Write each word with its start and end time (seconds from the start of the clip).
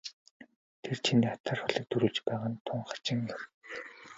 Тэр 0.83 0.97
чиний 1.05 1.31
атаархлыг 1.33 1.85
төрүүлж 1.91 2.17
байгаа 2.27 2.49
нь 2.51 2.61
тун 2.65 2.81
хачин 2.89 3.19
юм. 3.33 3.41